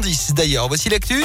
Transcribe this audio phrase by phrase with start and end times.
[0.00, 0.68] 10 d'ailleurs.
[0.68, 1.22] Voici l'actu.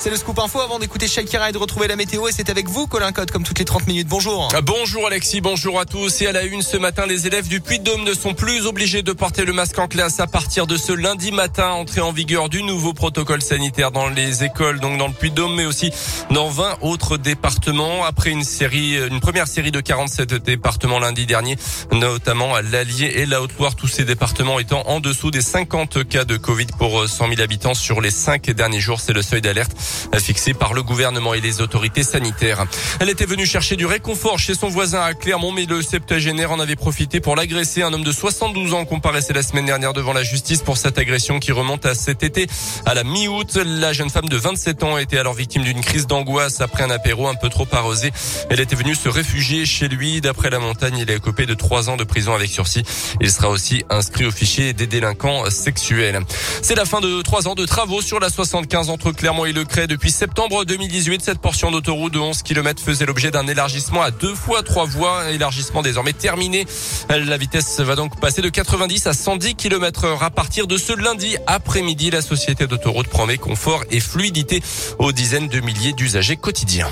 [0.00, 2.28] C'est le scoop info avant d'écouter Shakira et de retrouver la météo.
[2.28, 4.06] Et c'est avec vous, Colin Code, comme toutes les 30 minutes.
[4.06, 4.48] Bonjour.
[4.54, 6.22] Ah, bonjour Alexis, bonjour à tous.
[6.22, 9.12] Et à la une ce matin, les élèves du Puy-de-Dôme ne sont plus obligés de
[9.12, 11.70] porter le masque en classe à partir de ce lundi matin.
[11.70, 15.66] Entrée en vigueur du nouveau protocole sanitaire dans les écoles, donc dans le Puy-de-Dôme, mais
[15.66, 15.90] aussi
[16.30, 18.04] dans 20 autres départements.
[18.04, 21.56] Après une série, une première série de 47 départements lundi dernier,
[21.90, 26.24] notamment à l'Allier et la Haute-Loire, tous ces départements étant en dessous des 50 cas
[26.24, 29.00] de Covid pour 100 000 habitants sur les 5 derniers jours.
[29.00, 29.72] C'est le seuil d'alerte
[30.18, 32.64] fixé par le gouvernement et les autorités sanitaires.
[33.00, 36.60] Elle était venue chercher du réconfort chez son voisin à Clermont, mais le septuagénaire en
[36.60, 37.82] avait profité pour l'agresser.
[37.82, 41.38] Un homme de 72 ans comparaissait la semaine dernière devant la justice pour cette agression
[41.38, 42.46] qui remonte à cet été.
[42.86, 46.60] À la mi-août, la jeune femme de 27 ans était alors victime d'une crise d'angoisse
[46.60, 48.12] après un apéro un peu trop arrosé.
[48.50, 50.20] Elle était venue se réfugier chez lui.
[50.20, 52.82] D'après la montagne, il est coupé de 3 ans de prison avec sursis.
[53.20, 56.20] Il sera aussi inscrit au fichier des délinquants sexuels.
[56.62, 59.64] C'est la fin de 3 ans de travaux sur la 75 entre Clermont et Le
[59.78, 61.22] Cray depuis septembre 2018.
[61.22, 65.30] Cette portion d'autoroute de 11 km faisait l'objet d'un élargissement à deux fois trois voies.
[65.30, 66.66] Élargissement désormais terminé.
[67.08, 70.92] La vitesse va donc passer de 90 à 110 km heure à partir de ce
[70.92, 72.10] lundi après-midi.
[72.10, 74.64] La société d'autoroute promet confort et fluidité
[74.98, 76.90] aux dizaines de milliers d'usagers quotidiens.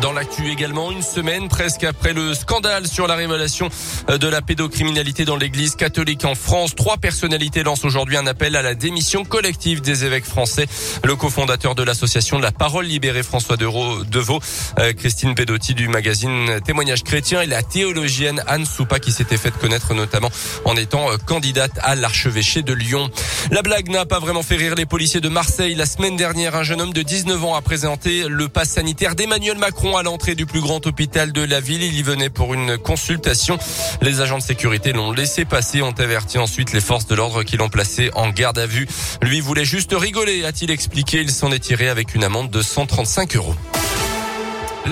[0.00, 3.68] Dans l'actu également, une semaine presque après le scandale sur la révélation
[4.08, 8.62] de la pédocriminalité dans l'église catholique en France, trois personnalités lancent aujourd'hui un appel à
[8.62, 10.66] la démission collective des évêques français.
[11.04, 14.40] Le cofondateur de l'association la parole libérée François Deveau,
[14.78, 19.56] euh, Christine Pedotti du magazine Témoignage chrétien et la théologienne Anne Soupa qui s'était faite
[19.58, 20.30] connaître notamment
[20.64, 23.10] en étant euh, candidate à l'archevêché de Lyon.
[23.50, 25.74] La blague n'a pas vraiment fait rire les policiers de Marseille.
[25.74, 29.56] La semaine dernière, un jeune homme de 19 ans a présenté le pass sanitaire d'Emmanuel
[29.58, 31.82] Macron à l'entrée du plus grand hôpital de la ville.
[31.82, 33.58] Il y venait pour une consultation.
[34.00, 37.58] Les agents de sécurité l'ont laissé passer, ont averti ensuite les forces de l'ordre qui
[37.58, 38.88] l'ont placé en garde à vue.
[39.20, 41.20] Lui voulait juste rigoler, a-t-il expliqué.
[41.20, 43.54] Il s'en est tiré avec une amende de 135 euros.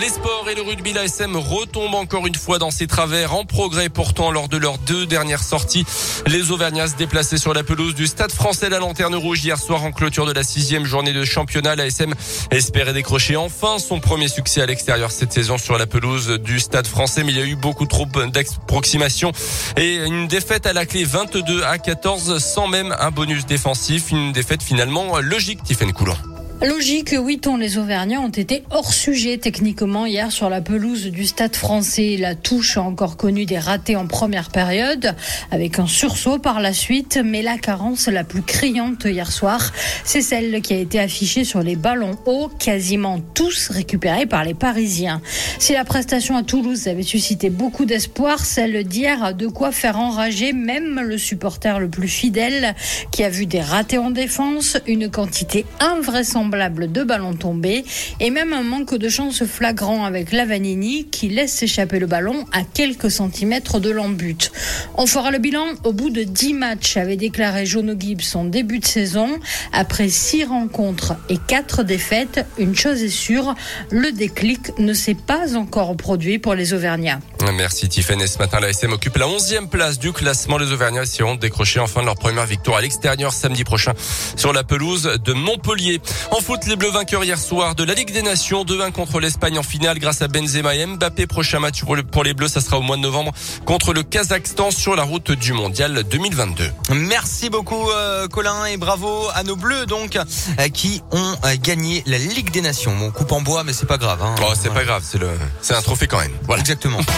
[0.00, 3.90] Les sports et le rugby, l'ASM retombe encore une fois dans ses travers en progrès
[3.90, 5.84] pourtant lors de leurs deux dernières sorties.
[6.26, 9.84] Les Auvergnats se déplaçaient sur la pelouse du Stade français La Lanterne Rouge hier soir
[9.84, 11.76] en clôture de la sixième journée de championnat.
[11.76, 12.14] L'ASM
[12.50, 16.86] espérait décrocher enfin son premier succès à l'extérieur cette saison sur la pelouse du Stade
[16.86, 19.32] français, mais il y a eu beaucoup trop d'approximations
[19.76, 24.10] et une défaite à la clé 22 à 14 sans même un bonus défensif.
[24.10, 26.16] Une défaite finalement logique, Tiffany Coulon.
[26.64, 31.26] Logique, oui, tant les Auvergnats ont été hors sujet techniquement hier sur la pelouse du
[31.26, 32.16] Stade français.
[32.16, 35.16] La touche a encore connu des ratés en première période,
[35.50, 39.72] avec un sursaut par la suite, mais la carence la plus criante hier soir,
[40.04, 44.54] c'est celle qui a été affichée sur les ballons hauts, quasiment tous récupérés par les
[44.54, 45.20] Parisiens.
[45.58, 49.98] Si la prestation à Toulouse avait suscité beaucoup d'espoir, celle d'hier a de quoi faire
[49.98, 52.76] enrager même le supporter le plus fidèle,
[53.10, 57.84] qui a vu des ratés en défense, une quantité invraisemblable de ballons tombés
[58.20, 62.62] et même un manque de chance flagrant avec Lavanini qui laisse s'échapper le ballon à
[62.62, 64.52] quelques centimètres de l'embut.
[64.96, 68.78] On fera le bilan au bout de 10 matchs, avait déclaré Jono Gibbs son début
[68.78, 69.38] de saison.
[69.72, 73.54] Après 6 rencontres et 4 défaites, une chose est sûre,
[73.90, 77.20] le déclic ne s'est pas encore produit pour les Auvergnats.
[77.54, 78.28] Merci Tiffany.
[78.28, 80.58] Ce matin, la SM occupe la 11e place du classement.
[80.58, 83.92] Les Auvergnats essaieront de décrocher enfin leur première victoire à l'extérieur samedi prochain
[84.36, 86.00] sur la pelouse de Montpellier.
[86.32, 89.58] En foot, les Bleus vainqueurs hier soir de la Ligue des Nations, 2-1 contre l'Espagne
[89.58, 91.26] en finale grâce à Benzema et Mbappé.
[91.26, 93.32] Prochain match pour les Bleus, ça sera au mois de novembre
[93.66, 96.70] contre le Kazakhstan sur la route du Mondial 2022.
[96.94, 102.02] Merci beaucoup euh, Colin et bravo à nos Bleus donc euh, qui ont euh, gagné
[102.06, 102.96] la Ligue des Nations.
[102.96, 104.22] Bon, coupe en bois mais c'est pas grave.
[104.22, 104.34] Hein.
[104.40, 105.28] Oh, c'est pas grave, c'est le,
[105.60, 106.32] c'est un trophée quand même.
[106.44, 106.62] Voilà.
[106.62, 107.00] Exactement.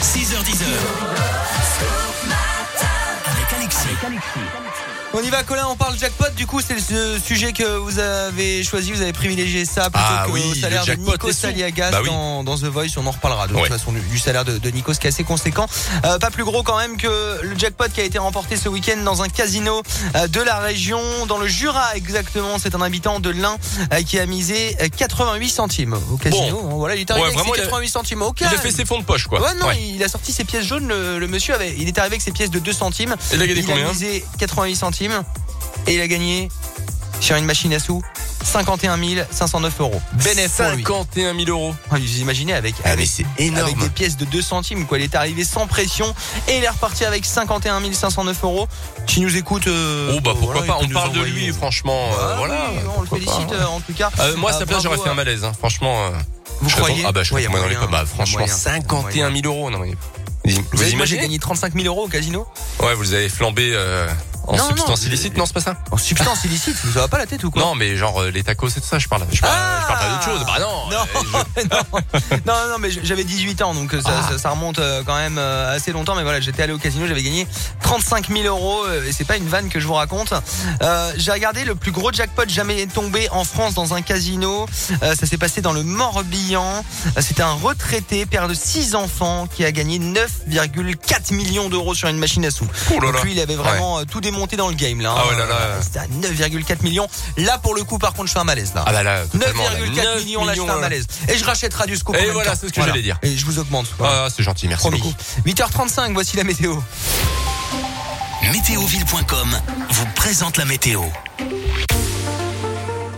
[0.00, 1.17] 6h10.
[5.14, 8.62] On y va Colin, on parle jackpot, du coup c'est le sujet que vous avez
[8.62, 11.32] choisi, vous avez privilégié ça plutôt Ah que oui, au salaire de Nico et.
[11.32, 12.08] Saliagas Bah oui.
[12.10, 13.68] dans, dans The Voice, on en reparlera de toute Ouais.
[13.68, 15.66] façon du, salaire de, de Nico, ce qui est assez conséquent.
[16.04, 18.98] Euh, pas plus gros quand même que le jackpot qui a été remporté ce week-end
[19.02, 19.82] dans un casino
[20.14, 23.56] euh, de la région, dans le Jura exactement, c'est un habitant de l'Ain
[23.94, 26.58] euh, qui a misé euh, 88 centimes au casino.
[26.74, 28.70] Voilà, il est arrivé Ouais, avec ses il a- 88 centimes au Il a fait
[28.70, 29.40] ses fonds de poche, quoi.
[29.40, 29.78] Ouais, non, Ouais.
[29.82, 30.86] il a sorti ses pièces jaunes.
[30.86, 33.16] Le, le monsieur avait, il est arrivé avec ses pièces de 2 centimes.
[33.32, 34.97] Il a gagné il combien a misé 88 centimes
[35.86, 36.48] et il a gagné
[37.20, 38.02] sur une machine à sous
[38.44, 38.96] 51
[39.30, 40.00] 509 euros.
[40.24, 40.82] Bénéf pour lui.
[40.84, 41.74] 51 000 euros.
[41.90, 43.74] Ah, Vous imaginez avec, Ah, mais avec, c'est avec énorme.
[43.80, 44.86] des pièces de 2 centimes.
[44.86, 44.98] Quoi.
[44.98, 46.14] Il est arrivé sans pression
[46.46, 48.68] et il est reparti avec 51 509 euros.
[49.06, 49.66] Qui nous écoute.
[49.66, 52.10] euh, Oh bah pourquoi voilà, pas, on parle de lui, franchement.
[52.12, 52.54] euh, Ah voilà.
[52.70, 53.54] oui, on le félicite pas.
[53.54, 54.10] euh, en tout cas.
[54.20, 55.44] Euh, moi, à sa Euh, place, j'aurais fait un à- malaise.
[55.44, 55.52] Hein.
[55.58, 56.10] Franchement, euh,
[56.60, 58.00] Vous je croyez Ah bah, je Ouais, y a tombé dans les moyen, pommes.
[58.00, 58.54] Bah, franchement, moyen.
[58.54, 59.70] 51 000 euros.
[59.70, 59.94] Non, mais...
[60.44, 62.46] Vous, Vous moi j'ai gagné 35 000 euros au casino?
[62.80, 64.08] Ouais, vous avez flambé euh,
[64.48, 67.26] En Non, substance illicite, non, c'est pas ça En substance illicite, ça va pas la
[67.26, 69.26] tête ou quoi Non, mais genre euh, les tacos et tout ça, je parle.
[69.30, 70.46] Je parle, Ah je parle pas d'autre chose.
[70.46, 70.90] Bah non.
[70.90, 71.62] non, euh,
[72.46, 74.28] non, non, non, mais j'avais 18 ans, donc ça, Ah.
[74.32, 76.14] ça, ça remonte euh, quand même euh, assez longtemps.
[76.14, 77.46] Mais voilà, j'étais allé au casino, j'avais gagné
[77.82, 80.32] 35 000 euros, euh, et c'est pas une vanne que je vous raconte.
[80.82, 84.66] Euh, J'ai regardé le plus gros jackpot jamais tombé en France dans un casino.
[85.02, 86.84] Euh, ça s'est passé dans le Morbihan.
[87.16, 92.08] Euh, C'était un retraité, père de 6 enfants, qui a gagné 9,4 millions d'euros sur
[92.08, 92.66] une machine à sous.
[92.90, 93.22] Oh là Donc là.
[93.24, 95.10] lui, il avait vraiment euh, tout démonté dans le game là.
[95.12, 95.16] hein.
[95.18, 95.54] Ah ouais là là.
[95.54, 97.06] Euh, C'était à 9,4 millions.
[97.36, 98.84] Là, pour le coup, par contre, je fais un malaise là.
[98.86, 99.62] Ah bah là, totalement.
[99.64, 99.70] là.
[99.80, 100.80] 9,4 9 millions, là, je fais un là.
[100.80, 101.06] malaise.
[101.28, 103.18] Et je rachète Radio Scoop en Et même voilà, c'est ce que j'allais dire.
[103.22, 103.86] Et je vous augmente.
[103.98, 104.24] Voilà.
[104.26, 105.00] Ah, c'est gentil, merci Promis.
[105.00, 105.14] beaucoup.
[105.46, 106.76] 8h35, voici la météo.
[108.52, 111.02] Météoville.com vous présente la météo.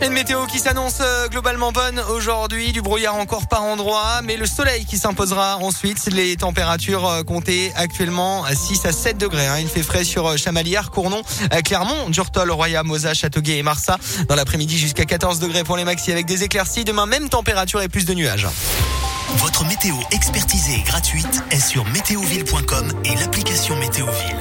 [0.02, 4.46] Une météo qui s'annonce euh, globalement bonne aujourd'hui, du brouillard encore par endroit, mais le
[4.46, 6.06] soleil qui s'imposera ensuite.
[6.06, 9.46] Les températures euh, comptées actuellement à 6 à 7 degrés.
[9.46, 9.58] hein.
[9.60, 11.22] Il fait frais sur euh, Chamalières, Cournon,
[11.64, 13.98] Clermont, Durtol, Roya, Mosa, Châteauguay et Marsa.
[14.28, 16.84] Dans l'après-midi jusqu'à 14 degrés pour les maxi avec des éclaircies.
[16.84, 18.48] Demain, même température et plus de nuages.
[19.36, 24.40] Votre météo expertisée et gratuite est sur météoville.com et l'application Météoville.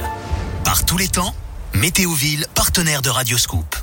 [0.64, 1.34] Par tous les temps,
[1.74, 3.76] Météoville, partenaire de Radioscoop.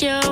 [0.00, 0.31] you.